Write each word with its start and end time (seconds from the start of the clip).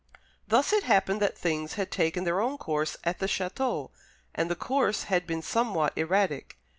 Thus 0.47 0.73
it 0.73 0.81
happened 0.81 1.21
that 1.21 1.37
things 1.37 1.73
had 1.75 1.91
taken 1.91 2.23
their 2.23 2.41
own 2.41 2.57
course 2.57 2.97
at 3.03 3.19
the 3.19 3.27
château, 3.27 3.91
and 4.33 4.49
the 4.49 4.55
course 4.55 5.03
had 5.03 5.27
been 5.27 5.43
somewhat 5.43 5.93
erratic. 5.95 6.57